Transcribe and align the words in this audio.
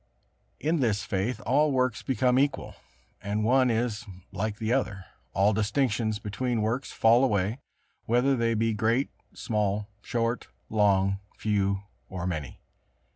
In 0.59 0.79
this 0.79 1.03
faith 1.03 1.39
all 1.41 1.71
works 1.71 2.01
become 2.01 2.39
equal, 2.39 2.73
and 3.21 3.43
one 3.43 3.69
is 3.69 4.03
like 4.31 4.57
the 4.57 4.73
other; 4.73 5.05
all 5.31 5.53
distinctions 5.53 6.17
between 6.17 6.63
works 6.63 6.91
fall 6.91 7.23
away, 7.23 7.59
whether 8.05 8.35
they 8.35 8.55
be 8.55 8.73
great, 8.73 9.11
small, 9.35 9.89
short, 10.01 10.47
long, 10.71 11.19
few 11.37 11.83
or 12.09 12.25
many. 12.25 12.59